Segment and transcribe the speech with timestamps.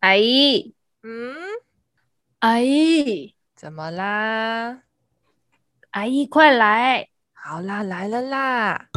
[0.00, 1.36] 阿姨，嗯，
[2.38, 4.82] 阿姨，怎么啦？
[5.90, 7.10] 阿姨，快来！
[7.34, 8.88] 好啦，来了啦！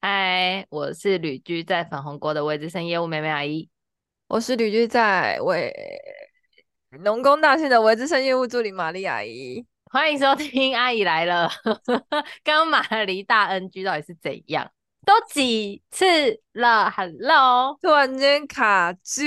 [0.00, 3.68] 嗨，我是旅居在粉红国的微资深业务妹妹阿姨，
[4.28, 5.74] 我是旅居在为
[7.02, 9.66] 农工大县的维资深业务助理玛丽阿姨。
[9.94, 11.48] 欢迎收听阿姨来了。
[12.42, 14.68] 刚刚马了一大 NG，到底是怎样？
[15.06, 16.04] 都几次
[16.54, 19.22] 了？Hello，突然间卡住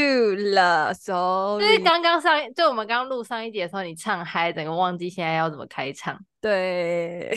[0.53, 1.65] 了，Sorry。
[1.65, 6.19] 就是刚刚上，就我们刚刚录上一节的时候，你唱嗨，整个忘记现在要怎么开场。
[6.41, 7.29] 对，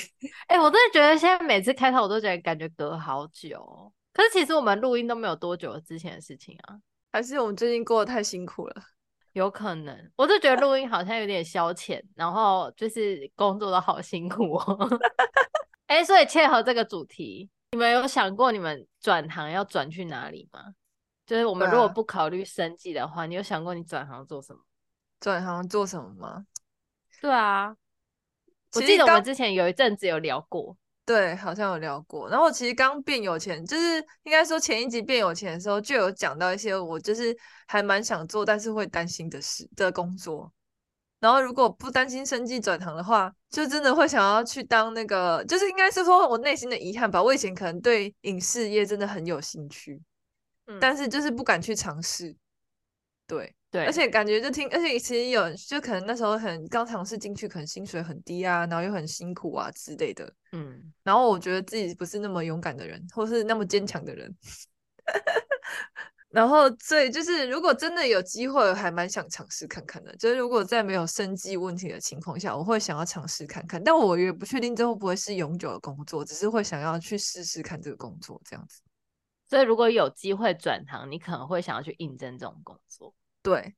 [0.48, 3.92] 哎、欸，我真的觉得现在每次开场，我都觉得感觉隔好久。
[4.12, 6.74] 可是其实我们录音都没有多久之前的事情啊，
[7.12, 8.74] 还是我们最近过得太辛苦了。
[9.32, 15.00] 有可能，我就觉得录音好像有点消遣，然后就是工作都好辛苦哦。
[15.86, 20.74] 哎、欸，所以切合这个主题，你们有想过你们转行要转去哪里吗？
[21.26, 24.60] 就是我们如果不考虑生计的话，啊、你有想过你转行做什么？
[25.20, 26.46] 转行做什么吗？
[27.20, 27.76] 对啊，
[28.74, 30.76] 我记得我们之前有一阵子有聊过。
[31.10, 32.28] 对，好像有聊过。
[32.28, 40.52] 然后我其实刚变有钱，就是应该说前一集变有钱的时候，就有讲到一些我就是还蛮想做，但是会担心的事的工作。
[41.18, 47.20] 然后如果不担心生计转行的话，就真的会想要去当那个，就是应该是说我内心的遗憾吧。
[47.20, 50.00] 我以前可能对影视业真的很有兴趣，
[50.68, 52.36] 嗯，但是就是不敢去尝试。
[53.26, 53.52] 对。
[53.70, 60.32] 对，而且感觉就听，而且其实有，就可能那时候很刚尝试进去，可能薪水很低啊，然后又很辛苦啊之类的。
[60.52, 64.34] 嗯，然后我觉得自己不是那么勇敢的人，或是那么坚强的人。
[66.30, 70.14] 然后，所以就是如果真的有机会，还蛮想尝试看看的。
[70.16, 73.82] 就是如果在没有生计问题的情况下，我会想要尝试看看。
[73.82, 78.80] 但我也不确定这会不会是永久的工作，只是会想要去试试看这个工作这样子。
[79.48, 83.12] 所以如果有机会转行，你可能会想要去应征这种工作。
[83.42, 83.74] 对，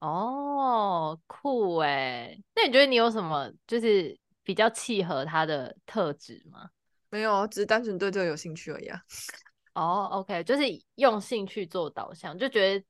[0.00, 2.36] 哦，酷哎！
[2.54, 6.70] 那你觉得你有什么就是比较契合他的特质吗？
[7.10, 9.02] 没有，只是单纯对这个有兴趣而已啊。
[9.74, 10.62] 哦，OK，就是
[10.96, 12.84] 用兴趣做导向，就觉得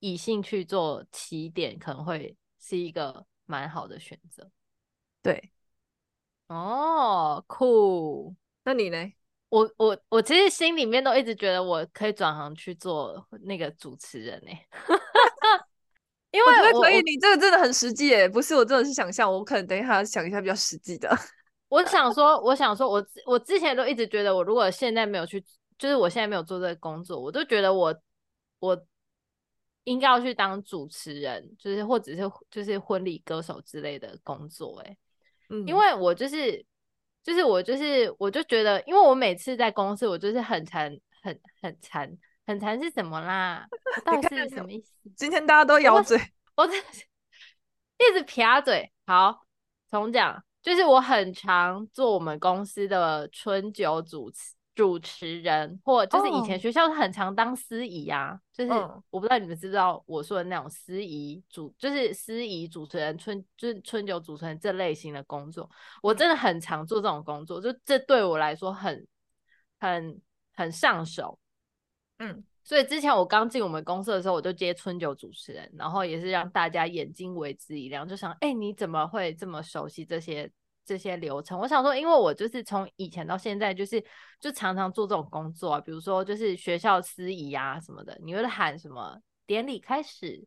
[0.00, 4.50] 以兴趣做起点可能会是一个蛮好的选择。
[5.22, 5.52] 对，
[6.48, 8.34] 哦，酷。
[8.64, 9.12] 那你呢？
[9.50, 14.66] 我我我其实心里面都一直觉得我可以转行去做那个主持人呢、欸，
[16.32, 21.08] 因为我，我可以，你这个真的很实际诶，不是我真的是想象，我可能等一下想一下比较实际的。
[21.68, 25.40] 我想说，我想说我，我我之前都一直觉得，我如果现在没有去，
[25.78, 27.96] 就是我现在没有做这个工作，我都觉得我
[28.58, 28.86] 我
[29.84, 34.98] 应该要去当主持人，就是或者是就是婚礼歌手之类的工作诶，
[35.50, 36.66] 嗯，因为我就是。
[37.24, 43.66] 就是我，就是我，就觉得，因为我每次在公司，我就是很馋，很很馋，很馋是什么啦？
[44.04, 44.92] 到底是什么意思？
[45.16, 46.20] 今天大家都咬嘴，
[46.54, 47.06] 我真是
[47.98, 48.92] 一直撇嘴。
[49.06, 49.46] 好，
[49.90, 54.52] 重讲，就是我很常做我们公司的春酒主持。
[54.74, 58.38] 主持人或就是以前学校很常当司仪啊，oh.
[58.52, 58.72] 就是
[59.10, 65.70] 我不知道你们知不知道我说的那种司仪主，就是司仪主持人春就是春酒主持人这类型的工作，
[66.02, 69.06] 我真的很常做这种工作，就这对我来说很
[69.78, 70.20] 很
[70.54, 71.38] 很上手，
[72.18, 80.50] 嗯，所以之前我刚进我们公司的时候，我就接春酒主持人，然后也是让大家眼睛为之一亮，就想哎、欸、你怎么会这么熟悉这些？
[80.84, 84.04] 这些流程，我想说，因为我就是从以前到现在，就是
[84.38, 90.46] 就常常做这种工作啊，比如说就是学校司仪啊什么的，你会喊什么典礼开始，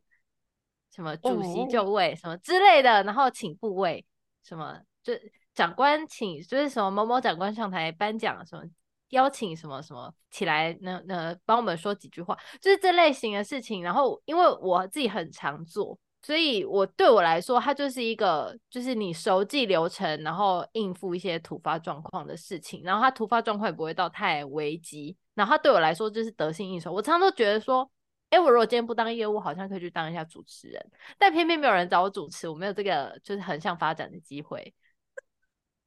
[0.94, 4.04] 什么主席就位什么之类的，然后请部位，
[4.44, 5.12] 什么就
[5.54, 8.64] 长官请，就是什么某某长官上台颁奖，什么
[9.08, 13.82] 邀请什么什么起来，那那帮我们说几句话，就是这类型的事情。
[13.82, 15.98] 然后因为我自己很常做。
[16.20, 26.92] 所以，我对我来说，它就是一个，就是你熟记流程，然后应付一些突发状况的事情，然后它突发状况也不会到太危机，然后它对我来说就是得心应手。
[26.92, 27.88] 我常常都觉得说，
[28.30, 34.74] 哎，我如果今天不当业务，好像可以去当一下主持人，但偏偏没有人找我主持，我没有这个就是横向发展的机会。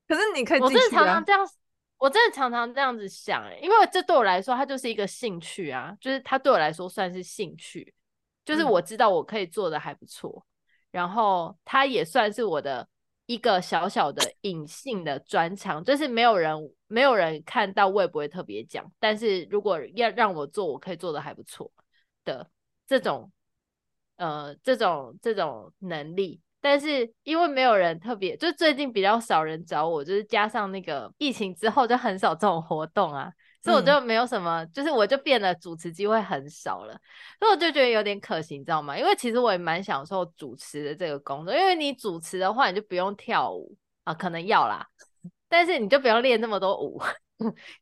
[0.07, 1.47] 可是你可以、啊，我真的常常这样，
[1.97, 7.93] 我真的常常这样子想，因为这对我来说，它就是一个兴趣啊，就是它对我来说算是兴趣。
[8.43, 10.45] 就是我知道我可以做的还不错，嗯，
[10.91, 12.87] 然后它也算是我的
[13.27, 16.53] 一个小小的隐性的专长，就是没有人
[16.87, 18.91] 没有人看到，我也不会特别讲。
[18.99, 21.71] 但是如果要让我做，我可以做的还不错
[22.25, 22.49] 的
[22.85, 23.31] 这种，
[24.17, 33.31] 呃，这种这种能力，但是因为没有人特别，就最近比较少人找我，就是加上那个疫情之后，就很少这种活动啊，
[33.63, 36.99] 所以我就没有什么，嗯、就是我就变得主持机会很少了，
[37.39, 38.97] 所以我就觉得有点可惜，你知道吗？
[38.97, 44.87] 因为其实我也蛮享受主持的这个工作，因为你主持的话，你就不用跳舞啊，可能要啦，
[45.47, 47.01] 但是你就不用练那么多舞，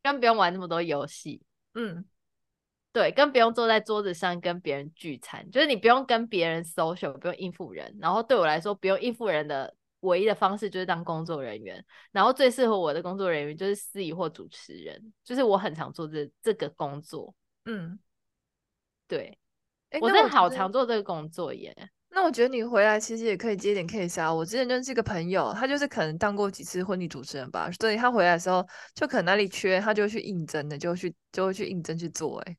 [0.04, 1.42] 更不用玩那么多游戏，
[1.74, 2.06] 嗯。
[2.92, 7.96] 对，更不用坐在桌子上跟别人聚餐，就是你不用跟别人 social，不用应付人。
[8.02, 11.84] 然后对我来说，不用应付人的唯一的方式就是当工作人员。
[12.12, 17.34] 然后最适合我的工作人员就是司仪或主持人，就是我很常做这这个工作。
[17.66, 18.00] 嗯，
[19.08, 19.38] 对，
[19.92, 21.76] 欸、我真的好常做这个工作耶。
[22.12, 24.34] 那我觉得你回来其实也可以接点 case 啊。
[24.34, 28.66] 我之前认识一个朋友，他就是可能当过几次婚礼主持人吧，所以他回来的时候
[28.96, 32.40] 就可能哪里缺，他就去应征的，就会去就会去应征去做。
[32.40, 32.58] 哎。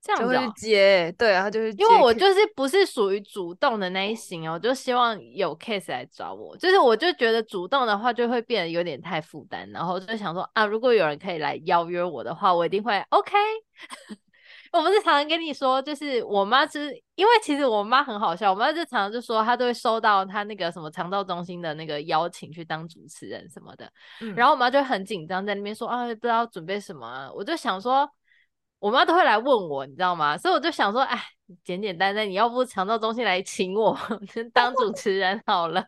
[0.00, 13.36] 这样子、接，对啊，就是因为我就是不是属于主动的那一型哦，我就希望有 case 来找我，就是我就觉得主动的话就会变得有点太负担，然后就想说啊，如果有人可以来邀约我的话，我一定会 OK。
[14.70, 23.90] 我不是常常跟你说，就是我妈就是因为其实我妈很好笑，我妈就常常就说她都会收到她那个什么肠道中心的那个邀请去当主持人什么的，
[24.20, 28.08] 嗯、然后我妈就很紧张在那边说啊，不知道准备什么、啊，我就想说。
[28.78, 30.36] 我妈都会来问我，你知道吗？
[30.38, 31.20] 所以我就想说，哎，
[31.64, 33.98] 简简单单，你要不长照中心来请我
[34.52, 35.84] 当主持人好了？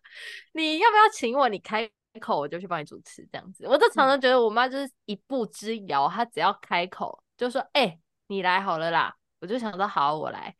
[0.52, 1.48] 你要不要请我？
[1.48, 1.88] 你开
[2.20, 3.66] 口我就去帮你主持，这样子。
[3.68, 9.14] 我就常常觉得我妈就是一步之遥，她只要开口就说，哎，你来好了啦。
[9.40, 10.54] 我就想说，好，我来。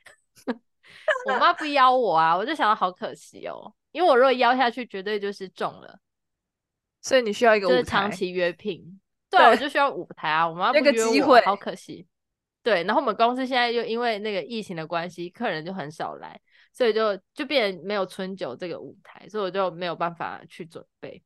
[1.27, 5.99] 我妈不 邀我啊，我就想到好可惜哦，因为我如果邀下去，绝对就是中了。
[7.03, 9.01] 所以你需要一个舞台，就是长期约聘。
[9.29, 10.49] 对，我就需要舞台啊。
[10.49, 12.07] 我妈那个机会好可惜。
[12.63, 16.39] 对，然后我们公司现在又因为那个疫情的关系，客人就很少来，
[16.75, 21.23] 所以就就变成没有春酒这个舞台，所以我就没有办法去准备。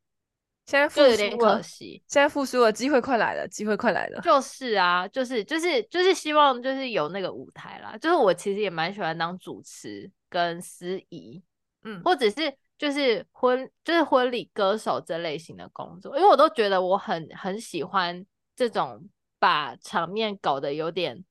[0.66, 2.02] 现在复苏了，有点可惜。
[2.06, 4.20] 现在复苏了，机会快来了，机会快来了。
[4.22, 7.98] 就是啊，就是就是就是希望就是有那个舞台啦。
[7.98, 11.42] 就是我其实也蛮喜欢当主持跟司仪，
[11.82, 19.04] 嗯，或者是就是婚就是婚礼歌手这类型的工作，因为我都觉得我很很喜欢这种。
[19.44, 21.22] 把场面搞得有点，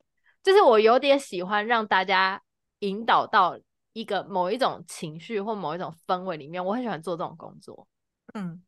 [0.43, 2.39] 就是我有点喜欢让大家
[2.77, 3.59] 引导到
[3.93, 7.87] 一个某一种情绪或某一种氛围里面，我很喜欢做这种工作。
[8.35, 8.61] 嗯，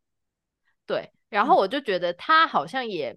[0.87, 1.11] 对。
[1.29, 3.15] 然后我就觉得他好像也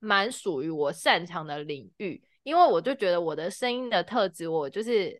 [0.00, 5.18] 蛮属于我擅长的领域，因为我就觉得我的声音的特质，我就是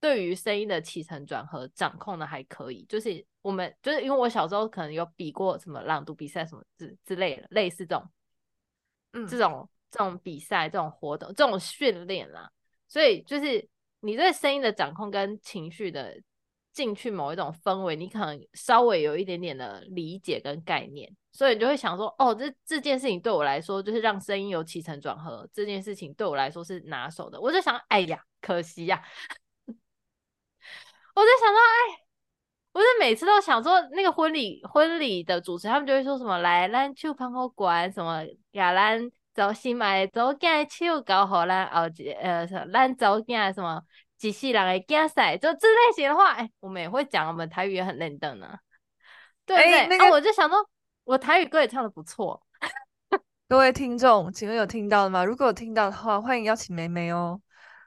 [0.00, 2.84] 对于声音的起承转合掌控的还可以。
[2.90, 8.06] 就是我们就是因为我小时候可能有比过什么朗读比赛什么之之类的，类似这种，
[9.14, 9.66] 嗯，这种。
[9.94, 12.50] 这种比赛、这种活动、这种训练啦，
[12.88, 13.64] 所以就是
[14.00, 16.20] 你对声音的掌控跟情绪的
[16.72, 27.40] 进去某一种氛围，你可能稍微有一点点的理解跟概念，所以你就会想说，哦，这这件事情对我来说，就是让声音有起承转合，这件事情对我来说是拿手的。
[27.40, 29.00] 我就想，哎呀，可惜呀，
[29.68, 29.72] 我
[31.22, 32.02] 就想到，哎，
[32.72, 39.08] 我就每次都想说，那个婚礼婚礼的主持，他们就会说什么，来，咱手捧好管什么亚兰。
[39.34, 41.90] 走新买走盖手搞好啦，哦，
[42.20, 43.82] 呃，咱走盖什么
[44.16, 48.56] 几世人的竞赛，就这类型的话，哎、我们也会讲，我们台语也很认真呢，
[49.44, 49.72] 对不对？
[49.72, 50.58] 欸那个、我就想说，
[51.04, 52.40] 我台语歌也唱得不错。
[53.48, 55.24] 各位听众，请问有听到的吗？
[55.24, 57.40] 如果有听到的话，欢迎邀请梅梅哦。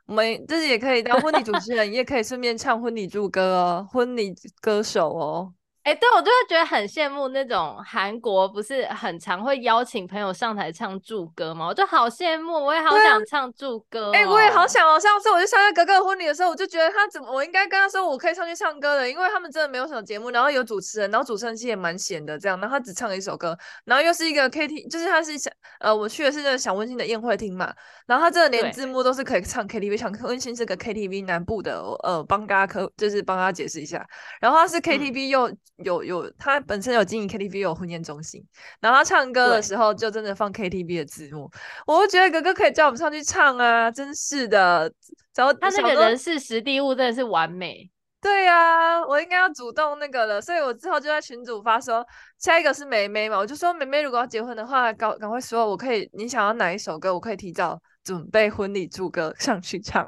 [0.05, 5.53] 我们自己也可以当婚礼主持人，也可以顺便唱婚礼祝歌哦，婚礼歌手哦。
[5.87, 11.65] 哎、欸，对，我就会觉得很羡慕那种韩国，不是很常会邀请朋友上台唱祝歌吗？
[11.65, 14.11] 我就好羡慕，我也好想唱祝歌、喔。
[14.11, 14.99] 哎、欸，我也好想哦。
[14.99, 27.73] 上次我就参加哥哥的婚礼的时候，我就觉得他怎么，我应该跟他说我可以上去唱歌的，因为他们真的没有什么节目，然后有主持人，然后主持人其实也蛮闲的这样，然后他只唱了一首歌，然后又是一个 K T，就是他是想呃，我去的是那个小温馨的宴会厅嘛，
[28.05, 34.05] 然后他真的连字幕都是可以唱 K T V，唱温馨是个 K T V 南部的，呃，帮大家可就是帮他解释一下，
[34.41, 36.59] 然后他是 K T V 又、嗯、有有他。
[36.61, 38.43] 本身有经营 KTV，有婚宴中心，
[38.79, 41.49] 然后他唱歌的时候就真的放 KTV 的字幕，
[41.85, 44.91] 我就觉得哥哥可以叫我们上去唱啊，真是的。
[45.35, 47.89] 然后他那个人事实地物真的是完美。
[48.19, 52.05] 对呀、啊，我应该要主动那个了，所以我之后就在群主发说，
[52.39, 60.03] 下一个是梅梅嘛，我就说梅梅如果要结婚的话，赶赶快说，我可以，你想要哪一首歌，我可以提早准备婚礼祝歌上去唱。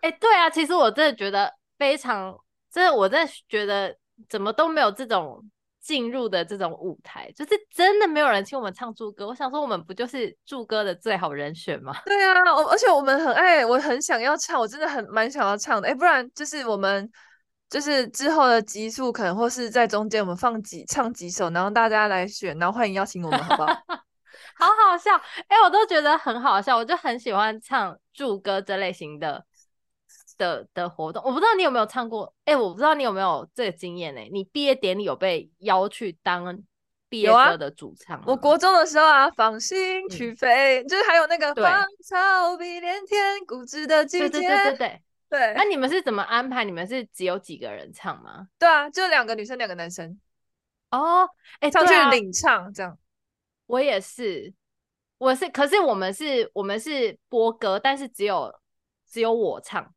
[0.00, 2.36] 哎、欸，对啊，其实我真的觉得非常，
[2.72, 3.96] 真的我真的觉得。
[4.28, 5.42] 怎么都没有这种
[5.80, 9.26] 进入的这种舞台，就是真的没有人请我们唱祝歌。
[9.26, 11.94] 我想说，我们不就是祝歌的最好人选吗？
[12.06, 15.88] 对啊，我而且我们很爱，我很想要唱，我真的很蛮想要唱的。
[15.88, 17.10] 哎，不然就是我们
[17.68, 23.72] 就是之后的集数可能或是在中间我们放几唱几首，然后大家来选，然后欢迎邀请我们，好不好？
[24.54, 25.16] 好好笑，
[25.48, 29.44] 哎、欸，我都觉得很好笑，我就很喜欢唱祝歌这类型的
[30.36, 31.22] 的的活动。
[31.24, 34.20] 我不知道你有没有唱过，哎、欸，我不知道你有没有这个经验呢？
[34.32, 36.58] 你毕业典礼有被邀去当
[37.08, 38.24] 毕业歌的主唱、啊？
[38.26, 45.02] 我国中的时候啊，放心去飞，嗯、就是还有那个芳草碧连天，固执的季节，对对对对对。
[45.28, 46.62] 对，那你们是怎么安排？
[46.62, 48.48] 你们是只有几个人唱吗？
[48.58, 50.20] 对啊，就两个女生，两个男生。
[50.90, 51.26] 哦，
[51.60, 52.98] 哎，上去领唱这样。
[53.64, 54.52] 我也是，
[55.16, 58.54] 我是，可是我们是，我们是播歌，但是只有
[59.08, 59.94] 只有我唱。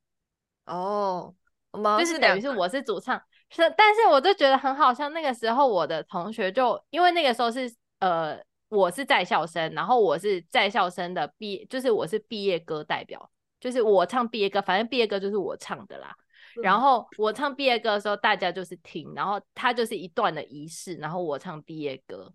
[0.66, 1.34] 哦，
[1.72, 5.10] 我们就是等于是我是主唱，是，但是我就觉得很好笑。
[5.10, 13.32] 那个时候我的同学就因为那个时候是呃，我是在校生，然后我是在校生的毕，就是我是毕业歌代表。
[13.58, 16.16] 就是我唱毕业歌，反正毕业歌就是我唱的啦。
[16.58, 22.32] 嗯、然后我唱毕业歌的时候，大家就是听，然后他就是一段的仪式，然后我唱毕业歌。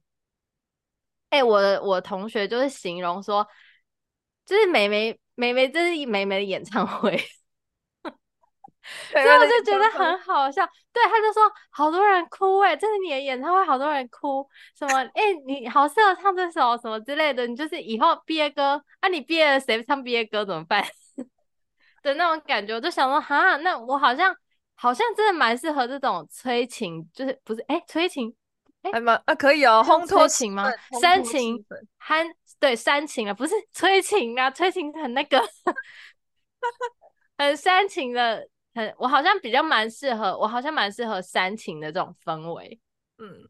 [1.28, 3.46] 哎、欸，我的我同学就是形容说，
[4.44, 7.16] 就是美眉美眉，这是美眉的演唱会，
[9.12, 10.66] 所以我就觉得很好笑。
[10.92, 20.84] 对，他就说好多人哭、欸，哎，这是你的演唱会，好多人哭，什么哎、欸，你好适合唱这首什么之类的，你就是以后毕业歌啊，你毕业了谁唱毕业歌怎么办？
[22.02, 24.34] 的那种感觉，我就想说，哈，那我好像
[24.74, 27.60] 好像真的蛮适合这种催情，就是不是？
[27.68, 28.34] 哎、欸，催情，
[28.82, 30.66] 哎、欸，蛮啊，可以哦，烘托情吗？
[31.00, 31.62] 煽情，
[31.98, 32.26] 憨，
[32.58, 35.38] 对，煽情啊，不是催情啊，催情很那个，
[37.36, 42.80] 很煽情的，很，我好像比较蛮适合，我好像蛮适合煽情的这种氛围，
[43.18, 43.46] 嗯，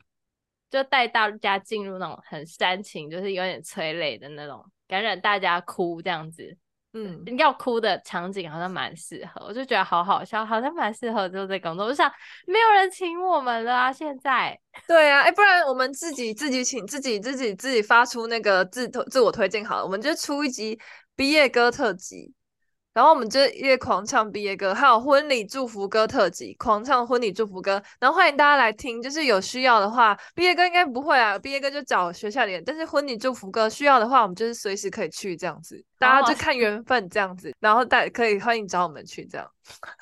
[0.71, 6.57] 就带大家进入那种很煽情，就是有点催泪的那种，感染大家哭这样子。
[6.93, 11.87] 嗯，要哭的场景好像蛮适合，我就觉得好好笑，好像蛮适合做这工作。
[11.87, 12.11] 我想，
[12.49, 14.59] 没有人请我们了啊，现在。
[14.89, 20.81] 对啊，哎、欸，不然我们自己自己请自己自己自己发出那个自推自我推荐好了，我们就出一集
[21.15, 22.35] 毕业歌特辑。
[22.93, 27.81] 然后我们就一狂唱毕业歌，还有婚礼祝福歌特辑，狂唱婚礼祝福歌。
[28.01, 32.61] 然后欢迎大家来听，就是有需要的话，毕业歌应该不会啊，毕业歌就找学校里。
[32.67, 37.55] 但是婚礼祝福歌需要的话，我们就是随时可以去这样子，大家就看缘分这样子。
[37.61, 39.49] 然后大家可以欢迎找我们去这样，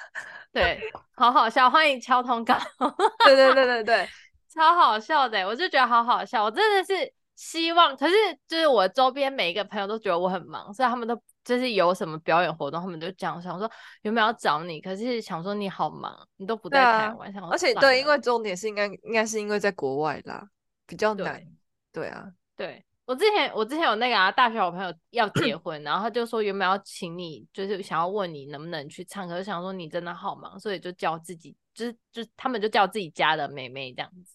[0.50, 0.80] 对，
[1.14, 2.56] 好好笑，欢迎敲通告。
[3.26, 4.08] 对对对对对，
[4.54, 8.14] 超好笑的，我就觉得好好笑，我真的是希望，可是
[8.48, 11.20] 就是我周边每一个朋友都觉得我很忙，所以他们都。
[11.48, 13.70] 就是有什么表演活动，他们就讲，想说
[14.02, 20.46] 有没有要找你，可是想说你好忙，你都不在台湾，啊、而且对，因为重点是应该应该是因为在国外啦，
[20.86, 21.42] 比较难。
[21.90, 34.34] 对，对啊，对我之前我之前有那个啊，大学好朋友要结 婚，然后他就说有没有要请你，就是想要问你能不能去唱，可是想说你真的好忙，所以就叫自己，就是就他们就叫自己家的妹妹这样子。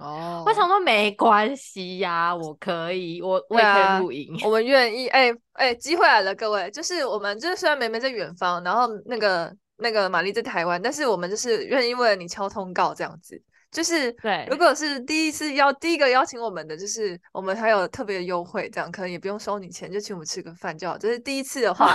[0.00, 5.06] 哦，我想说没关系呀、啊，我可以，我我也可以录音，啊、我们愿意。
[5.08, 13.40] 哎、欸、哎，机会来了，各位，就是我们就是虽然梅梅在远方，然后那个那个玛丽在台湾，但是我们就是愿意为了你敲通告这样子。
[13.70, 20.98] 就是对，如果是第一次邀第一个邀请我们的，就是我们还有特别的优惠，这样可能也不用收你钱，就请我们吃个饭就好。
[20.98, 21.94] 这、就是第一次的话，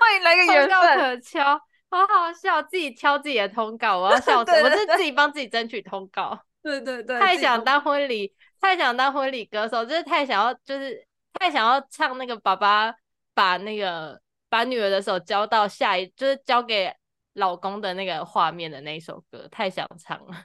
[0.00, 1.60] 欢迎来个缘分可敲。
[1.90, 4.50] 好好笑，自己挑自己的通告，我要笑死！
[4.50, 6.38] 我是自己帮自己争取通告。
[6.62, 12.94] 对对 对，太想当婚礼，太想当婚礼歌手，就是太想要，就是太想要唱那个爸爸
[13.32, 16.92] 把那个把女儿的手交到下一，就是交给
[17.34, 20.44] 老公的那个画面的那一首歌，太想唱了。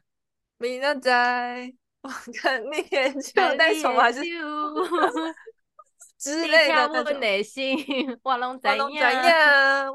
[0.58, 2.10] 明仔载，我
[2.42, 4.22] 看 你眼睛带宠还是？
[6.20, 6.96] 之类的那种。
[8.24, 8.76] 我拢知影，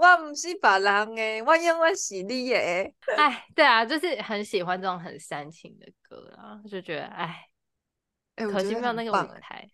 [0.00, 2.94] 我唔是别人诶，我永远是你诶。
[3.16, 7.46] 哎，对啊，就是很喜欢这种很煽情的歌啊，就觉得哎，
[8.36, 9.68] 可惜没有那个舞台。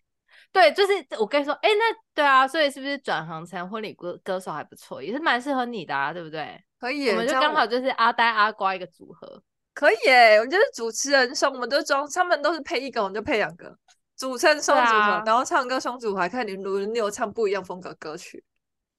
[0.51, 6.61] 对，就是我跟你说，哎，那对啊，所以是不是转行成婚礼歌歌手还不错，也是蛮适合你的啊，对不对？
[6.77, 9.41] 可以，我们就刚好就是阿呆阿瓜一个组合。
[9.73, 13.73] 可以诶，我们就是主持人说我们都装，他们都是配一个，我们就配两个。
[14.21, 18.43] 组成双组合，啊、然后唱歌双组合，还看你轮流唱不一样风格歌曲。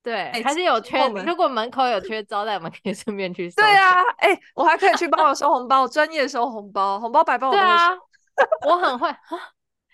[0.02, 0.98] 对，欸、还是有缺。
[1.24, 3.54] 如果门口有缺招待，我们可以顺便去收。
[3.62, 7.68] 对啊，哎、欸，我还可以去帮我收红包，专业收红包，红包白包我都会收。
[7.68, 9.08] 对啊，我很会。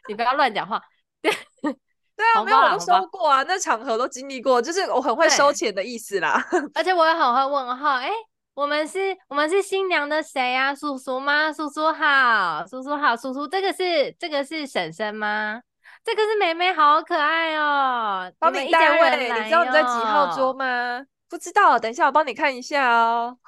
[0.08, 0.80] 你不要乱讲话。
[1.20, 1.30] 对，
[1.60, 6.42] 对啊，没有我都收过啊，那场合都经历过，就是我很会收钱的意思啦。
[6.74, 8.12] 而且我也很会问号，哎、欸。
[8.58, 10.74] 我们是，我们是新娘的谁呀、啊？
[10.74, 11.52] 叔叔吗？
[11.52, 15.62] 叔叔好，叔叔好，叔叔这个是这个是婶婶吗？
[16.02, 18.32] 这个是妹妹，好可爱哦。
[18.36, 21.06] 帮你带位，你知道你在几号桌吗？
[21.28, 23.38] 不知道，等一下我帮你看一下哦。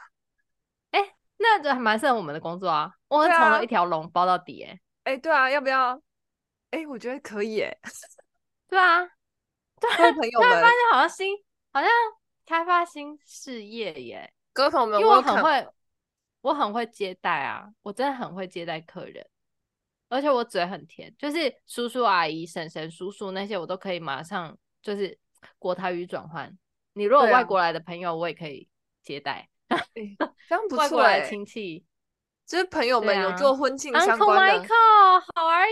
[1.38, 2.92] 那就还蛮适合我们的工作啊！
[3.08, 5.94] 我们从了一条龙包到底、欸，哎、啊欸，对啊，要不要？
[6.70, 7.90] 哎、欸，我觉得可以、欸，哎，
[8.68, 9.04] 对啊，
[9.80, 11.34] 对，各位朋友们，发现好像新，
[11.72, 11.90] 好像
[12.46, 15.68] 开发新事业耶，各位朋友们，因为我很会，
[16.40, 19.26] 我很会接待啊，我真的很会接待客人，
[20.08, 25.18] 而且我嘴很甜，就是叔叔阿姨、婶婶、叔叔那些，我都可以马上就是
[25.58, 26.56] 国台语转换。
[26.94, 28.68] 你如果外国来的朋友，我也可以
[29.02, 29.48] 接待。
[29.68, 29.78] 欸、
[30.48, 30.82] 这样不错、欸。
[30.82, 31.84] 外国来的亲戚，
[32.44, 34.64] 就是朋友们有做婚庆相关的。
[34.64, 35.70] Uncle Michael，How are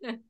[0.00, 0.22] you？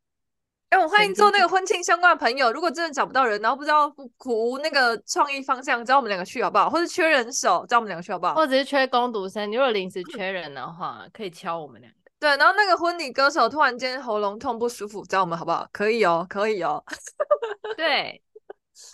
[0.70, 2.52] 哎、欸，我欢迎做那个婚庆相关的朋友。
[2.52, 6.68] 如果真的找不到人，然后不知道苦无那个创意方向，找我们两个去好不好？
[6.68, 8.34] 或者缺人手，找我们两个去好不好？
[8.34, 11.98] 或者是缺工读生，你如果临时缺人的话，可以敲我们两个。
[12.18, 15.68] 对，然后那个婚礼歌手突然间喉咙痛不舒服，找我们好不好？
[15.70, 16.82] 可以哦，可以哦。
[17.76, 18.20] 对，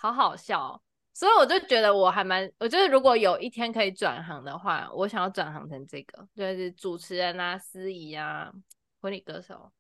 [0.00, 0.81] 好好笑哦。
[1.14, 8.52] 所以我就觉得我还蛮，我觉得如果有一天可以转行的话，我想要转行成这个，就是主持人啊、司仪啊、
[9.00, 9.73] 婚礼歌手。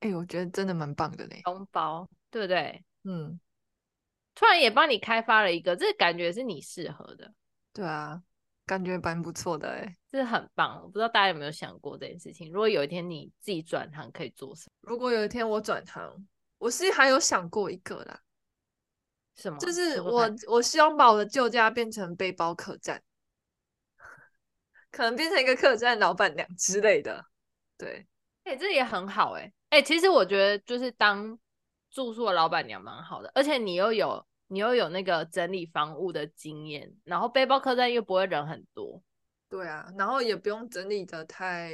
[0.00, 2.84] 哎、欸，我觉得真的蛮棒的嘞，红包，对不对？
[3.04, 3.40] 嗯，
[4.34, 7.32] 突然也帮你开发了一个，这、感觉是你适合的。
[7.72, 8.22] 对啊，
[8.66, 10.82] 感觉蛮不错的哎，这很棒。
[10.82, 12.52] 我不知道大家有没有想过这件事情？
[12.52, 14.90] 如果有一天你自己转行，可以做什么？
[14.90, 16.26] 如果有一天我转行，
[16.58, 18.20] 我是还有想过一个啦。
[19.36, 19.58] 什么？
[19.58, 23.02] 就是我，我希望把我的旧家变成背包客栈，
[24.92, 27.24] 可能变成一个客栈老板娘之类的。
[27.78, 28.06] 对，
[28.44, 29.52] 哎、欸，这也很好哎、欸。
[29.70, 31.38] 哎、欸，其实我觉得就是当
[31.90, 39.02] 住宿的老板娘蛮好的，而且你又有你又有那个整理房屋的经验，然后背包客栈又不会人很多。
[39.48, 41.72] 对啊，然后也不用整理的太，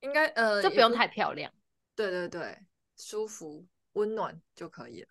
[0.00, 1.52] 应该呃，就不用太漂亮。
[1.94, 2.56] 对对对，
[2.96, 5.08] 舒服温暖就可以了。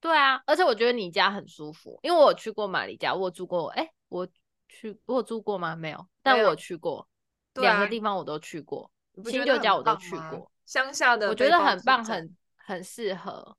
[0.00, 3.68] 对啊，而且我觉得你家很舒服，因为我有去过玛丽家，我住过。
[3.68, 4.26] 哎，我
[4.68, 5.74] 去，我有住过吗？
[5.76, 7.08] 没有，但我有去过，
[7.54, 8.90] 两个地方我都去过，
[9.24, 10.50] 新旧家我都去过。
[10.66, 13.56] 乡下的，我觉得很棒，很很适合。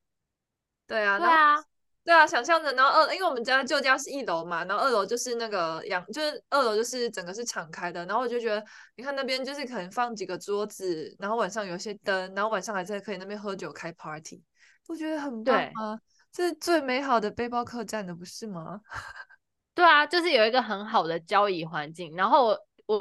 [0.86, 1.56] 对啊，对啊，
[2.04, 8.64] 对啊，想象着，然后二，因为我们家旧家是一楼嘛，然后二楼就是那个阳，就是二楼就是整个是敞开的，然后我就觉得，
[8.96, 14.42] 你看那边就是可能放几个桌子，然后晚上有一些灯，然后晚上还在可以那边喝酒开 party，
[14.86, 16.00] 不觉得很棒吗？
[16.32, 18.80] 这是最美好的背包客栈的，不是吗？
[19.74, 23.00] 对啊，就是有一个很好的交易环境，然后我，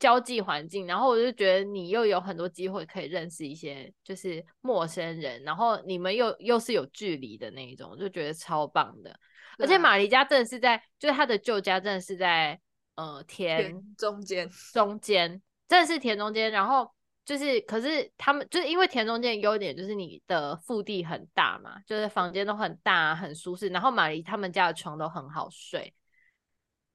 [0.00, 9.16] 交际环境，然后我就觉得你又有很多机会可以认识一些就是陌生人，然后你们又又是有距离的那一种，就觉得超棒的。
[9.58, 12.60] 而且马黎家真的是在，就是他的旧家真的是在
[12.96, 16.90] 呃田，中间，中间真的是田中间，然后。
[17.26, 25.92] 就是，可是他们就是因为田中间的优点就是你的腹地很大嘛，就是房间都很大很舒适，然后玛丽他们家的床都很好睡，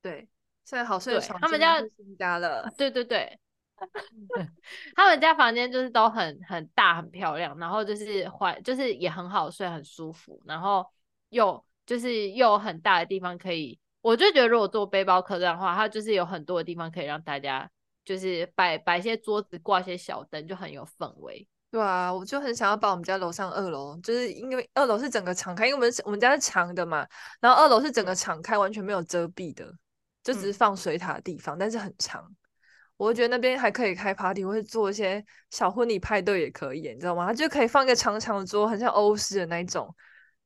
[0.02, 0.30] 对，
[0.72, 3.38] 现在好睡的床他们家新家了，对对对，
[4.96, 10.86] 他们家房间就是都很很大很漂亮，然后就是环就是也很好睡很舒服，然后
[11.28, 17.70] 又就是又有很大的地方可以，我就觉得如果做背包客栈的话，它就是有很多的地方可以让大家。
[18.04, 21.48] 就是摆摆一些桌子，挂一些小灯，就很有氛围。
[21.70, 27.08] 对啊，我就很想要把我们家楼上二楼，就是因为二楼是整个敞开，因为我们我们家是长的嘛，
[27.40, 29.72] 然后二楼是整个敞开，完全没有遮蔽的，
[30.24, 32.24] 就只是放水塔的地方，嗯、但是很长。
[32.98, 37.26] 我觉得那边还可以开 party，或者做一些小婚礼派对也可以，你知道吗？
[37.26, 39.94] 它就可以放一个长长的桌，很像欧式的那一种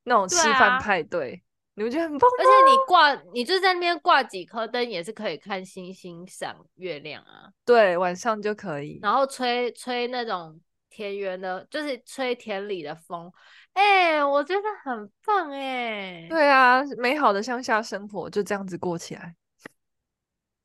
[0.04, 1.42] 那种吃饭派对。
[1.78, 7.52] 你们觉得很棒，而且你挂，你就在那边挂几颗灯，也是可以看星星、赏月亮啊。
[7.66, 8.98] 对，晚上就可以。
[9.04, 10.58] 然后吹吹那种
[10.90, 13.30] 田园的，就是吹田里的风，
[13.74, 16.28] 哎、欸，我觉得很棒哎、欸。
[16.30, 19.36] 对啊，美好的乡下生活就这样子过起来，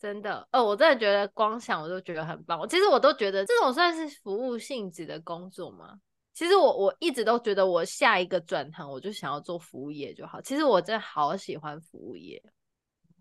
[0.00, 0.48] 真的。
[0.50, 2.66] 哦，我真的觉得光想我都觉得很棒。
[2.66, 6.00] 其实我都觉得这种算是服务性质的工作吗？
[6.32, 10.40] 其实我我一直都觉得，我下一个转行我就想要做服务业就好。
[10.40, 12.42] 其实我真的好喜欢服务业，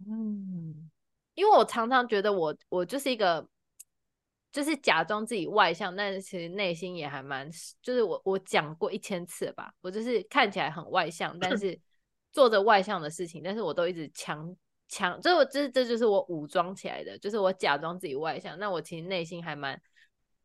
[0.08, 0.90] 嗯，
[1.34, 3.46] 因为我常常觉得我我就是一个，
[4.54, 7.50] 就是假装自己外向，但是其实内心也还蛮，
[7.82, 11.78] 就是我我讲过一千次吧，我就是看起来很外向，但 是
[12.32, 14.56] 做着外向的事情，但是我都一直强
[14.90, 19.82] 强，这我这这就是我武装起来的，就是我假装自己外向，那我其实内心还蛮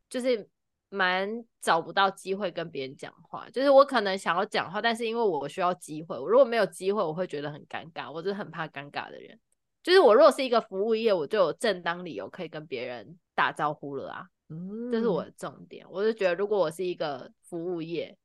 [0.09, 0.48] 就是。
[0.90, 8.12] 蛮找不到机会跟别人讲话，就是我可能想要讲话，但是因为我需要机会，我如果没有机会，我会觉得很尴尬。
[8.12, 9.37] 我就是很怕尴尬的人。
[9.83, 14.26] 就是我如果是一个服务业，我就有正当理由可以跟别人打招呼了啊。
[14.50, 15.85] 嗯，这是我的重点。
[15.90, 18.16] 我就觉得，如果我是一个服务业、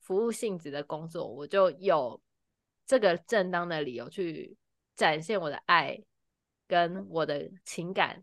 [0.00, 2.20] 服务性质的工作，我就有
[2.86, 4.56] 这个正当的理由去
[5.00, 5.98] 展现我的爱
[6.68, 8.22] 跟我的情感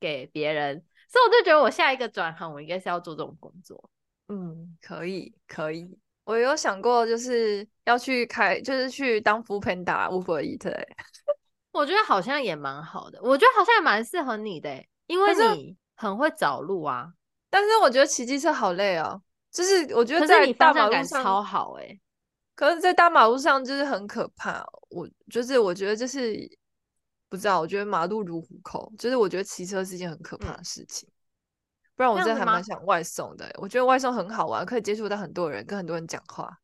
[0.00, 3.90] 给别人，所以我就觉得我下一个转行，我应该是要做这种工作。
[4.28, 5.98] 嗯，可以，可以。
[6.24, 10.96] 我有想过，就是要去开，就是去当 foodpanda Uber Eats 欸。
[11.72, 17.12] 我觉得好像也蛮好的，我觉得好像也蛮适合你的欸，因为你很会找路啊。
[17.50, 22.00] 但是我觉得骑机车好累哦，就是我觉得在大马路上超好欸。
[22.56, 24.66] 可是，在大马路上就是很可怕。
[24.88, 26.34] 我就是我觉得就是
[27.28, 31.08] 不知道，我觉得马路如虎口，就是我觉得骑车是一件很可怕的事情。
[31.94, 36.58] 不然我真的还蛮想外送的，我觉得外送很好玩，可以接触到很多人，跟很多人讲话。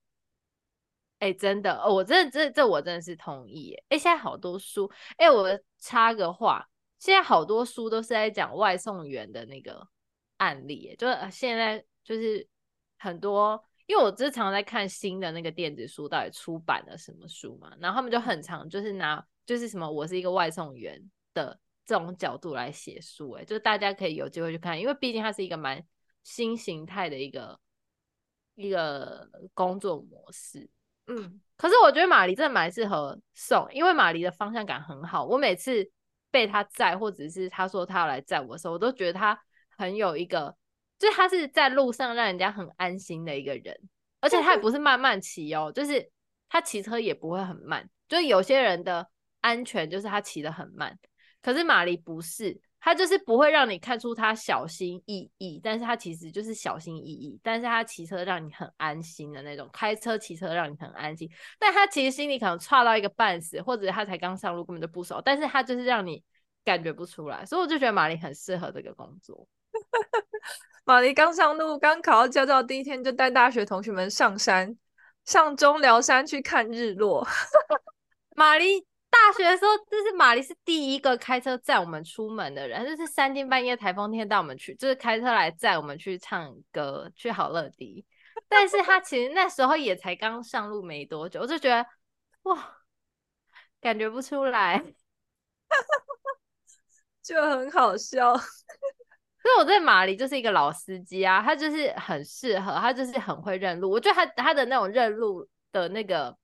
[1.21, 3.75] 哎、欸，真的，哦，我真的这这我真的是同意。
[3.89, 6.67] 哎，现在好多书，哎，我插个话，
[6.99, 9.87] 现在好多书都是在讲外送员的那个
[10.39, 12.47] 案例，就是现在就是
[12.99, 21.03] 很多，因为我经常在看新的那个电子书到底出版了什么书嘛，然后他们就很常就是拿就是什么我是一个外送员
[21.35, 21.59] 的。
[21.85, 25.85] 这种角度来写书，哎，就是大家可以有机会去看，因为毕竟它是一个蛮
[26.23, 27.59] 新形态的一个
[28.55, 30.71] 一个工作模式，
[31.09, 31.41] 嗯。
[31.57, 35.25] 可是我觉得马黎真的蛮适合送，因为马黎的方向感很好。
[35.25, 35.91] 我每次
[36.31, 39.39] 被他载，或者是他说他要来载我的时候，我都觉得他
[39.77, 40.55] 很有一个，
[41.03, 43.77] 就是他是在路上让人家很安心的一个人，
[44.21, 46.09] 而且他也不是慢慢骑哦，就是
[46.49, 47.91] 他骑车也不会很慢。
[48.09, 49.05] 就是有些人的
[49.41, 50.97] 安全就是他骑得很慢。
[51.43, 66.23] 可是马骊不是，他就是不会让你看出他小心翼翼，但是他其实就是小心翼翼，但是他骑车让你很安心的那种，开车骑车让你很安心，但他其实心里可能差到一个半死，或者他才刚上路根本就不熟，但是他就是让你
[66.65, 69.45] 感觉不出来，所以我就觉得马骊很适合这个工作。
[70.85, 74.77] 马骊刚上路，刚考到驾照第一天就带大学同学们上山，
[75.25, 77.27] 上中寮山去看日落。
[78.37, 78.85] 马骊。
[79.13, 88.07] 大学的时候，就是马骊是第一个开车载我们出门的人，就是三更半夜台风天带我们去，就是开车来载我们去唱歌，去好乐迪。
[88.49, 91.87] 但是他其实那时候也才刚上路没多久，我就觉得
[92.45, 92.79] 哇，
[93.83, 94.83] 感觉不出来，
[97.23, 98.35] 就很好笑。
[99.43, 103.91] 所以我在马里就是一个老司机啊，他就是很适合，他就是很会认路。
[103.91, 106.37] 我觉得他他的那种认路的那个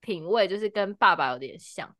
[0.00, 1.94] 品味，就是跟爸爸有点像。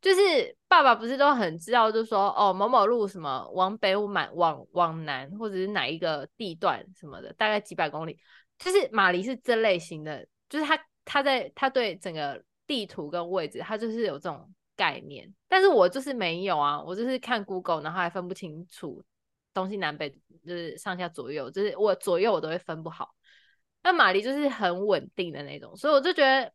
[0.00, 8.18] 就是爸爸不是都很知道，就说哦，某某路什么往北往往往南，或者是哪一个地段什么的，大概几百公里。
[8.58, 15.30] 就是马里是这类型的，就是他他在他对整个地图跟位置，他就是有这种概念。
[15.48, 19.02] 但是我就是没有啊，我就是看 Google，然后还分不清楚
[19.54, 23.10] 东西南北，就是上下左右，就是我左右我都会分不好。
[23.82, 26.52] 那马黎就是很稳定的那种，所以我就觉得。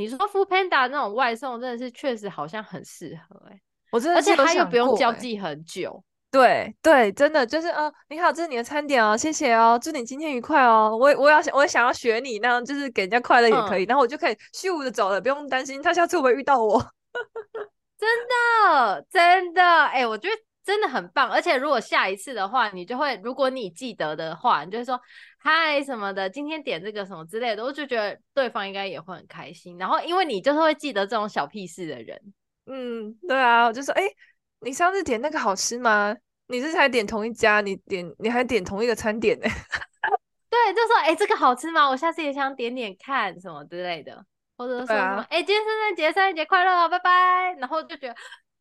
[0.00, 6.00] 你说 foodpanda 那种外送真的是确实好像很适合哎、欸，我真的、欸、而且他又不用交际很久，
[6.30, 10.96] 对对，真的就是呃，你好，这是你的餐点哦，谢谢哦，祝你今天愉快哦。
[10.96, 16.78] 我我要想我想要学你那样，就是给人家快乐也可以，嗯、然后我就可以咻的走了，不用担心他下次会不会遇到我。
[17.98, 20.47] 真的真的哎、欸，我觉得。
[20.68, 25.00] 真的很棒，而且如果下一次的话，你就会，如果你记得的话，你就会说
[25.38, 29.78] 嗨什么的，今天点这个什么之类的，我就觉得对方应该也会很开心。
[29.78, 32.20] 然后因为你就是会记得这种小屁事的人，
[32.66, 34.16] 嗯，对啊，我就说，哎、欸，
[34.60, 36.14] 你上次点那个好吃吗？
[36.48, 39.48] 你这才点同一家，你点你还点同一个餐点呢？
[40.50, 41.88] 对，就说哎、欸，这个好吃吗？
[41.88, 44.22] 我下次也想点点看什么之类的，
[44.58, 47.56] 或者说什么，哎、啊欸，今天圣诞节，圣诞节快乐，拜拜。
[47.58, 48.14] 然后就觉得。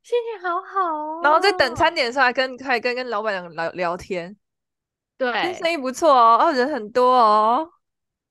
[0.07, 4.33] 心情好好哦，然后在等餐点的时候还跟还跟跟老板娘聊聊天，
[5.17, 7.69] 对，生意不错哦，哦人很多哦，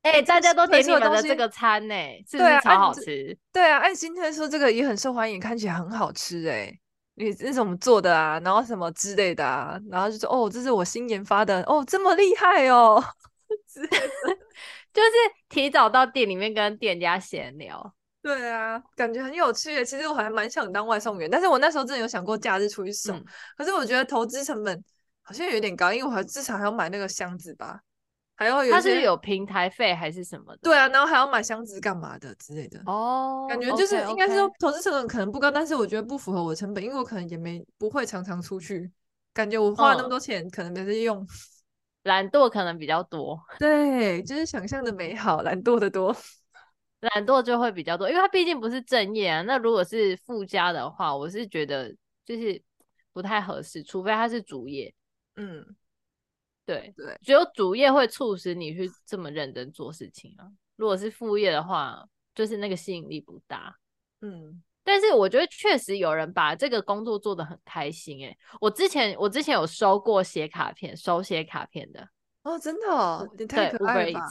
[0.00, 1.94] 哎、欸，大家都点你们的这个餐呢，
[2.26, 3.36] 是不是超好吃？
[3.52, 6.72] 对啊，哎、啊，今天说这个也很受欢迎，看起来很好吃哎，
[7.16, 8.40] 你是怎么做的啊？
[8.42, 9.78] 然后什么之类的啊？
[9.90, 13.04] 然后就说哦，这是我新研发的哦，这么厉害哦，
[14.94, 15.10] 就是
[15.50, 17.92] 提早到店里面跟店家闲聊。
[18.26, 19.84] 对啊，感觉很有趣耶。
[19.84, 23.16] 其实我还蛮想当外送员，但是我那时候真的有想过假日出去送。
[23.16, 23.24] 嗯、
[23.56, 24.84] 可是我觉得投资成本
[25.22, 27.78] 好像有点高，因为我还至少还要买那个箱子吧，
[28.34, 30.58] 还要有它是有平台费还是什么的？
[30.62, 32.82] 对啊，然后还要买箱子干嘛的之类的。
[32.86, 38.90] 哦，感觉就是应该是说投资成本可能不高.但是我觉得不符合我的成本，因为我可能也没不会常常出去，
[39.32, 41.24] 感觉我花了那么多钱，嗯、可能没是用，
[42.02, 43.40] 懒惰可能比较多。
[43.60, 46.12] 对，就是想象的美好，懒惰的多。
[47.14, 49.42] 懒惰就会比较多，因为它毕竟不是正业啊。
[49.42, 52.60] 那如果是附加的话，我是觉得就是
[53.12, 54.92] 不太合适，除非它是主业。
[55.36, 55.64] 嗯，
[56.64, 60.50] 对对，只有主业会促使你去这么认真做事情啊。
[60.76, 63.76] 如果是副业的话，就是那个吸引力不大。
[64.20, 68.36] 嗯，但是我觉得确实有人把这个工作做得很开心诶。
[68.60, 72.08] 我之前我之前有收过写卡片，手写卡片的
[72.42, 74.26] 哦，真的哦，你太可爱了吧，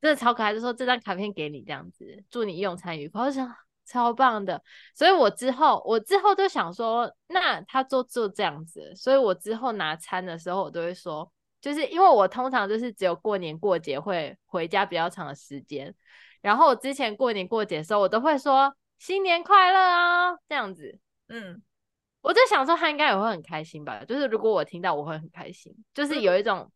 [0.00, 3.22] 真的超可爱，就说这张卡片给你这样子，祝你用餐愉快。
[3.22, 3.52] 我想
[3.86, 4.62] 超棒的，
[4.94, 15.94] 所以我之后我之后就想说，那他做做这样子，所以我之后拿餐的时候，我都会说，就是因为我通常就是只有过年过节会回家比较长的时间，
[16.40, 18.74] 然后我之前过年过节的时候，我都会说。
[19.00, 20.36] 新年快乐啊！
[20.46, 21.62] 这样子，嗯，
[22.20, 24.04] 我就想说他应该也会很开心吧。
[24.04, 26.70] 就是如果我听到，我会很开心，就是有一种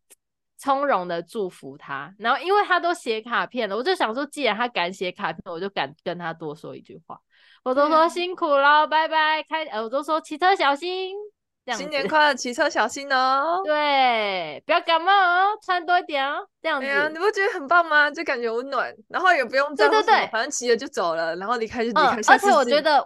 [0.57, 2.13] 从容的祝福他。
[2.19, 7.19] 然后因为他都写卡片了，我就想说，既然他敢写卡片，我就敢跟他多说一句话。
[7.63, 9.43] 我都说辛苦了，拜拜。
[9.43, 11.15] 开，呃，我都说骑车小心。
[11.75, 13.59] 新年 快乐，骑车小心哦！
[13.65, 16.87] 对，不要感冒哦，穿多一点哦，这样子。
[17.11, 18.11] 你不觉得很棒吗？
[18.11, 22.17] 就感觉温暖，然后也不用对对对，反正骑了就走了，然后离开就离开。
[22.17, 23.03] 嗯，而且我觉得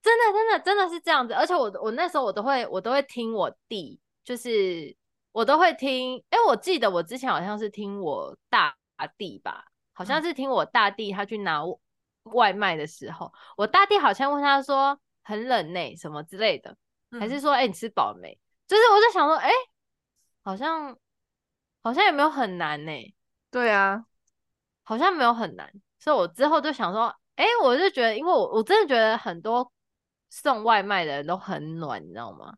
[0.00, 4.94] 真的真的真的是这样子，而且我我那时候我都会我都会听我弟，就是
[5.38, 6.20] 我都会听。
[6.30, 8.74] 哎，我记得我之前好像是听我大
[9.16, 11.62] 弟吧，好像是听我大弟他去拿
[12.24, 16.76] 外卖的时候，嗯、我大弟好像问他说很冷呢，什么之类的。
[17.20, 18.36] 还是说，哎、欸，你吃饱没？
[18.66, 19.54] 就是我在想说，哎、欸，
[20.42, 20.98] 好像
[21.82, 23.14] 好像也没有很难呢。
[23.48, 24.04] 对啊，
[24.82, 25.72] 好像没有很难。
[26.00, 29.70] 所以我之后就想说，哎、欸，我就觉得，因为我我真的觉得很多
[30.30, 32.52] 送外卖的人都很暖，你知道吗？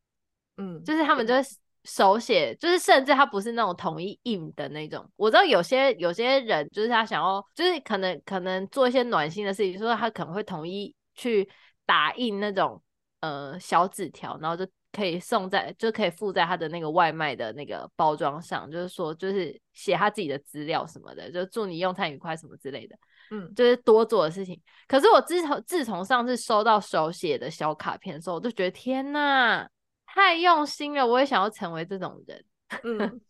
[0.57, 1.57] 嗯，就是他们就是
[1.91, 5.05] 手写，就是甚至他不是那种统一印的那种。
[5.17, 11.49] 我知道有些有些人就是他想要，就是可能可能做一些暖心的事情，说他可能会统一去
[11.85, 12.83] 打印那种。
[13.23, 22.97] 呃，小纸条，然后就可以送在，就可以附在他的那个外卖的那个包装上，就是说，就是写他自己的资料什么的，就祝你用餐愉快什么之类的，
[23.31, 24.59] 嗯，就是多做的事情。
[24.89, 29.69] 可是我自从自从上次收到手写的小卡片的时候，我就觉得天呐，
[30.13, 32.45] 太用心了，我也想要成为这种人。
[32.83, 33.21] 嗯，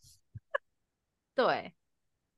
[1.35, 1.73] 对，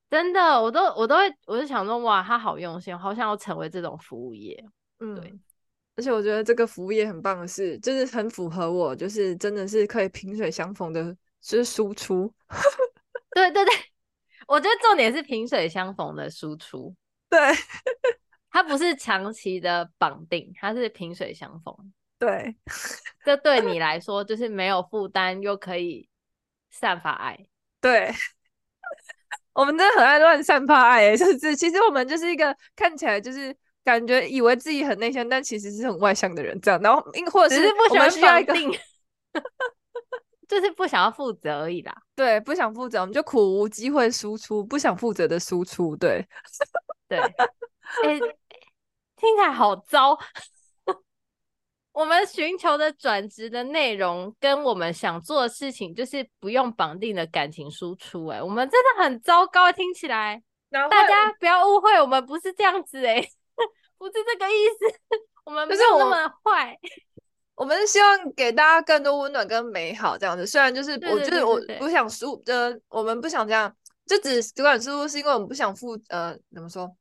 [0.09, 4.61] 真的，我都我都会，我就想说，哇，他好用心，好想要成为这种服务业。
[4.99, 5.33] 嗯，对。
[5.95, 12.33] 而且我觉得这个服务业很棒的是，就是很符合我，就是真的是可以萍水相逢的，就是输出。
[13.33, 13.73] 对对对，
[14.47, 16.93] 我觉得重点是萍水相逢的输出。
[17.29, 17.39] 对，
[18.51, 21.93] 它不是长期的绑定，它是萍水相逢。
[22.25, 22.55] 对，
[23.25, 26.07] 这对你来说就是没有负担，又可以
[26.71, 27.37] 散发爱。
[27.81, 28.13] 对，
[29.53, 33.55] 我们真的很爱乱散发爱，就是其实我们就是一个看起来就是。
[33.85, 36.79] 感觉以为自己很内向，但其实是很外向的人，这样。
[36.81, 38.53] 然后，因或者是我们需要一个，
[40.47, 41.93] 就是不想要负责而已啦。
[42.15, 45.97] 对，不想负责，我们就苦无机会输出，不想负责的输出。
[45.97, 46.25] 对，
[47.09, 47.19] 对。
[47.19, 47.33] 哎、
[48.13, 48.19] 欸，
[49.17, 50.17] 听起来好糟。
[51.93, 58.25] 我们寻求的转职的内容，跟我们想做的事情，就是不用绑定的感情输出。
[58.27, 60.43] 哎，我们真的很糟糕，听起来。
[60.69, 63.05] 大家不要误会，我们不是这样子。
[63.05, 63.25] 哎。
[63.95, 64.99] 不是这个意思，
[65.45, 66.77] 我们不是那么坏，
[67.55, 70.45] 我们是希望给大家更多温暖跟美好这样子。
[70.45, 73.73] 虽然就是我就是我不想输，呃，我们不想这样，
[74.05, 76.93] 就只只管输出，是因为我们不想负，呃，怎么说？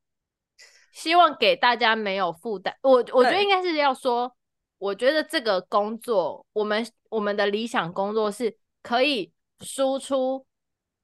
[0.92, 2.72] 希望给大家没有负担。
[2.82, 4.32] 我我觉得应该是要说，
[4.82, 10.44] 我觉得这个工作，我们我们的理想工作是可以输出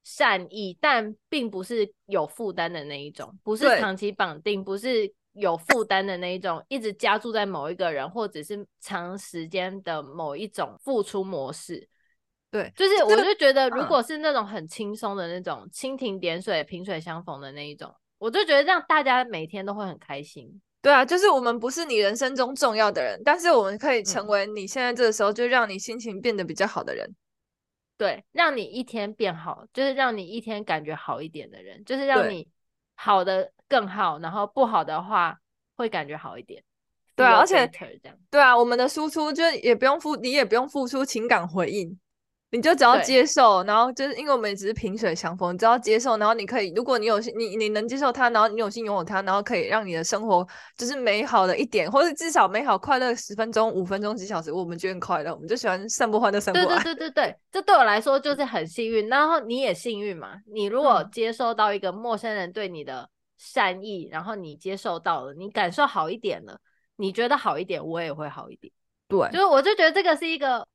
[0.03, 5.13] 善意，但并不是有负担的那一种，不是长期绑定，不是。
[5.33, 11.87] 有负担的那一种，一直加注在某一个人，或者是长时间的某一种付出模式。
[12.51, 20.59] 对，就是我就觉得，如果是那种很轻松的那种，蜻蜓点水、萍水相逢的那一种，我就觉得让大家每天都会很开心。
[20.81, 27.05] 对啊，就是我们不是你人生中重要的人，但是我们可以成为你现在这个时候就让你心情变得比较好的人。
[27.07, 27.15] 嗯、
[27.97, 32.47] 对，让你一天变好，就是让你一天感觉好一点的人，就是让你
[32.95, 33.51] 好的。
[33.71, 35.37] 更好，然后不好的话
[35.75, 36.63] 会感觉好一点。
[37.15, 37.69] 对啊，而且
[38.31, 41.99] 对啊，我们的输出就是也不用付，你也不用付出情感回应。
[42.51, 50.43] 你就只要接受，然后就是因为我们只是萍水相逢，你只要接受，然后你可以，如果你有心，你你能接受他，然后你有心拥有他，然后可以让你的生活
[50.75, 56.81] 就是美好的一点，或者至少美好快乐十分钟、五分钟、几小时，我们就很快乐，我们就喜欢散播欢乐、散播爱。
[56.81, 60.29] 对对对对对，这对我来说就是很幸运，然后你也幸运嘛。
[60.51, 63.07] 你如果接受到一个陌生人对你的
[63.37, 66.59] 善意，然后你接受到了，你感受好一点了，
[66.95, 68.73] 你觉得好一点，我也会好一点。
[69.07, 70.65] 对，就是我就觉得这个是一个。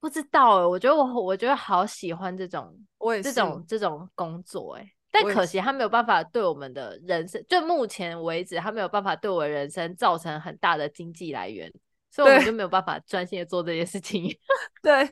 [0.00, 11.72] 不知道哎，我觉得我我觉得好喜欢这种，我也是这种这种工作哎，但可惜他没有办法对我们的人生，就目前为止，他没有办法对我的人生造成很大的经济来源，
[12.10, 14.24] 所以我们就没有办法专心的做这件事情。
[14.82, 15.10] 对，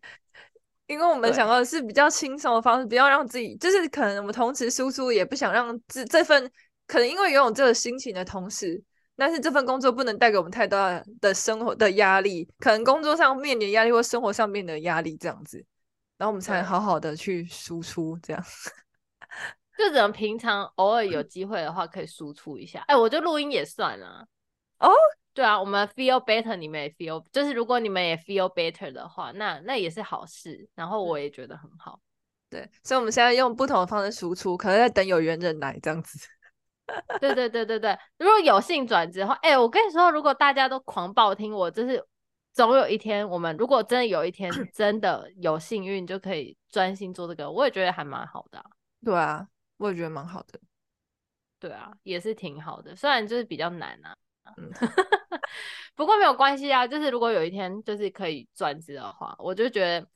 [0.86, 6.50] 因为我们想要的是比较轻松的方式，不要让自己，就是可能我们同时输出，也不想让这这份
[6.86, 8.80] 可能因为拥有这个心情的同时，
[9.16, 15.64] 但是这份工作不能带给我们太大的生活的压力，可能工作上面临压力或生活上面的压力这样子，
[16.18, 18.44] 然后我们才能好好的去输出这样。
[19.76, 22.78] 就只能平常偶尔有机会的话，可以输出一下。
[22.86, 24.24] 哎、欸，我觉得录音也算啊。
[24.78, 24.90] 哦，
[25.32, 30.68] 对啊，我们 feel better，你们也 feel，就是如果你们也 feel better 的话，那那也是好事。
[30.76, 32.00] 然后我也觉得很好。
[32.48, 36.20] 对，所以我们现在用不同的方式输出，可能在等有缘人来这样子。
[37.20, 42.04] 对对对对对，如果有幸转职的话，哎、欸，我跟你说，如果大家都狂暴听我，就是
[42.52, 48.64] 总有一天，我们如果真的有一天 真的有幸运，就可以专心做这个，我也觉得还蛮好的、啊。
[49.04, 49.48] 对啊。
[49.76, 50.60] 我也觉得蛮好的，
[51.58, 54.16] 对啊，也是挺好的，虽然就是比较难啊，
[54.56, 54.70] 嗯，
[55.96, 60.06] 不过没有关系啊，就是如果有一天就是可以转职的话，我就觉得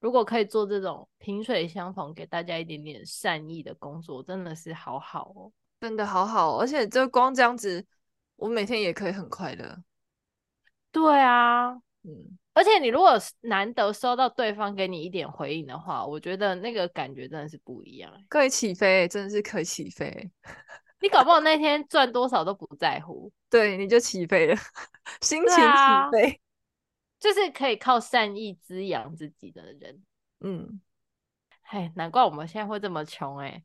[0.00, 7.84] 如果可以做这种萍水相逢，给大家一点点善意的工作，真的是好好哦，真的好好，而且就光这样子，
[8.36, 9.82] 我每天也可以很快乐。
[10.90, 12.38] 对啊，嗯。
[12.56, 20.30] 而且你如果难得收到对方给你一点回应的话，我觉得那个感觉真的是不一样，可以起飞，真的是可以起飞。
[21.00, 24.56] 你搞不好那天赚多少都不在乎，对，你就起飞了，
[25.20, 25.62] 心情起
[26.12, 26.36] 飞，啊，
[27.18, 30.04] 就是可以靠善意滋养自己的人。
[30.38, 30.80] 嗯，
[31.62, 33.64] 哎，难怪我们现在会这么穷哎，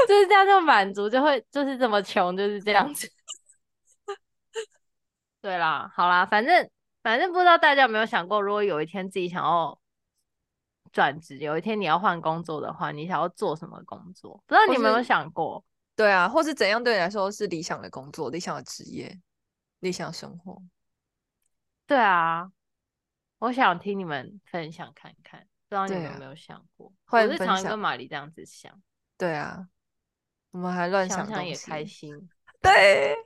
[0.08, 3.10] 就是这样就满足，就会就是这么穷，就是这样子。
[5.40, 6.70] 对啦，好啦，反正
[7.02, 9.80] 反正不知道大家有没有想过，如果有一天自己想要
[10.92, 14.42] 转职，有一天你要换工作的话，你想要做什么工作？
[14.46, 15.64] 不知道你有没有想过？
[15.96, 19.18] 对啊，或是怎样对你来说是理想的工作、理想的职业、
[19.80, 20.62] 理想生活？
[21.86, 22.50] 对啊，
[23.38, 26.92] 我想听你们分享看看，不知道你们有没有想过？
[27.06, 28.80] 啊、我是常跟玛丽这样子想。
[29.16, 29.68] 对啊，
[30.52, 32.28] 我们还乱想，想想也开心。
[32.60, 33.16] 对。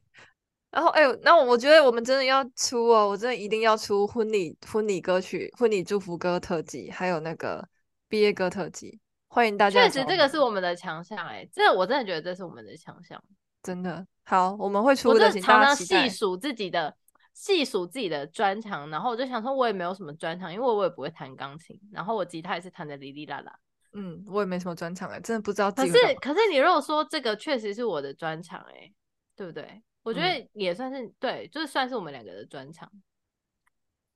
[0.70, 7.64] 然后，哎呦，那我觉得我们真的要出哦，我真的一定要出婚礼婚礼歌曲、婚礼祝福歌特辑，还有那个
[8.08, 9.88] 毕业歌特辑，欢迎大家。
[9.88, 13.22] 确实，这个是我们的强项，哎，这我真的觉得这是我们的强项，
[13.62, 14.04] 真的。
[14.24, 16.92] 好，我们会出的，我就常常细数自己的
[17.32, 23.56] 细数自己的专长，然后我就想说，我也没有什么专长，因为我也不会弹钢琴，然后我吉他也是弹的哩哩啦啦。
[23.94, 25.70] 嗯，我也没什么专长，哎，真的不知道。
[25.70, 28.92] 可是，可是你如果说这个确实是我的专长，哎，
[29.37, 29.83] 对不对？
[30.02, 32.90] 我觉得也算是、嗯、对，就是算是我们两个的专场，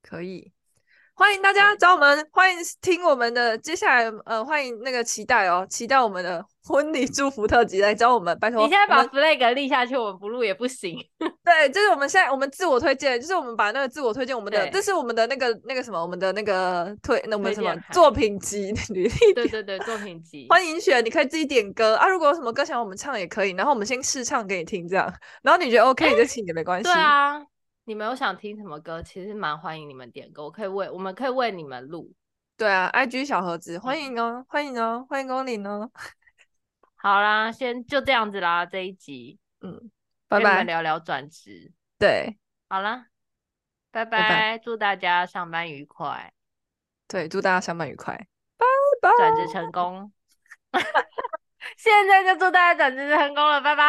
[0.02, 0.52] 可以
[1.18, 8.62] 欢迎大家找我们，欢迎听我们的接下来呃，欢迎那个期待哦，期待我们的婚礼祝福特辑来找我们，拜托。
[8.62, 10.96] 你现在把 flag 立下去，我们不录也不行。
[11.44, 19.35] 对，就是我们现在我们自我推荐，就是我们把那个自我推荐我们的，这是我们的那个那个什么，我们的那个推那我们什么作品集履历。
[19.35, 20.46] 对对对，作品集。
[20.48, 22.07] 欢迎选，你可以自己点歌啊。
[22.07, 25.12] 如果有什么歌想我们唱也可以，然后我们先试唱给你听，这样。
[25.42, 26.85] 然后你觉得 OK，你就请也没关系。
[26.85, 27.42] 对啊，
[27.88, 32.12] 你们有想听什么歌，其实蛮欢迎你们点歌，我可以为我们可以为你们录。
[32.55, 35.90] 对啊，IG 小盒子，欢迎哦，欢迎哦，欢迎光临哦。
[36.96, 39.90] 好啦，先就这样子啦，这一集，嗯，
[40.29, 41.72] 拜拜，聊聊转职。
[41.98, 42.37] 对，
[42.68, 43.07] 好啦，
[43.90, 46.31] 拜拜，祝大家上班愉快。
[47.07, 48.14] 对，祝大家上班愉快，
[48.59, 48.66] 拜
[49.01, 50.12] 拜，转职成功。
[51.79, 53.83] 现在就祝大家转职成功了，拜拜。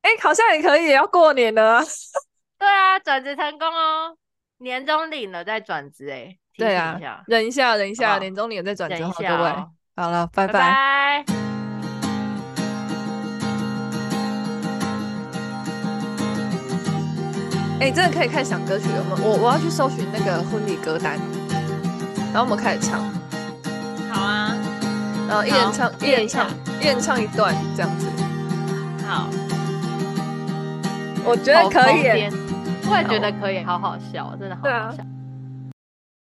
[0.00, 1.82] 哎、欸，好像也可以，要过年了。
[2.58, 4.16] 对啊，转职成功哦，
[4.58, 9.54] 年终领了再转职，哎，对啊，忍一下，忍一下，年终领了再转职，好，各位，
[9.96, 10.52] 好了，拜拜。
[10.52, 11.24] 拜拜
[17.78, 19.18] 哎、欸，真的可以开始想歌曲了吗？
[19.22, 21.18] 我我要去搜寻那个婚礼歌单，
[22.32, 23.00] 然后我们开始唱。
[24.10, 24.56] 好啊，
[25.28, 26.48] 然后一人唱，一人唱，
[26.80, 28.06] 一人唱一段这样子。
[29.06, 29.28] 好，
[31.22, 32.45] 我觉得可以。
[32.90, 35.04] 我也觉得可以，好好笑，真的好好笑。